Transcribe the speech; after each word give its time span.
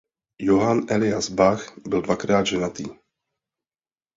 Johann 0.39 0.87
Elias 0.89 1.29
Bach 1.35 1.73
byl 1.87 2.01
dvakrát 2.01 2.43
ženatý. 2.47 2.83